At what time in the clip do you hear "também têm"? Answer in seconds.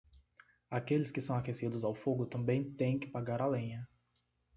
2.25-2.97